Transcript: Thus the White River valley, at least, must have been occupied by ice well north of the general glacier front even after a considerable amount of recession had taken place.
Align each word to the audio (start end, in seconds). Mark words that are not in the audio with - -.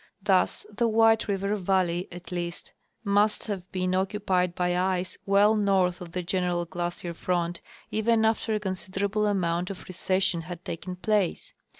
Thus 0.23 0.65
the 0.75 0.87
White 0.87 1.27
River 1.27 1.55
valley, 1.57 2.07
at 2.11 2.31
least, 2.31 2.73
must 3.03 3.45
have 3.45 3.71
been 3.71 3.93
occupied 3.93 4.55
by 4.55 4.75
ice 4.75 5.19
well 5.27 5.55
north 5.55 6.01
of 6.01 6.13
the 6.13 6.23
general 6.23 6.65
glacier 6.65 7.13
front 7.13 7.61
even 7.91 8.25
after 8.25 8.55
a 8.55 8.59
considerable 8.59 9.27
amount 9.27 9.69
of 9.69 9.87
recession 9.87 10.41
had 10.41 10.65
taken 10.65 10.95
place. 10.95 11.53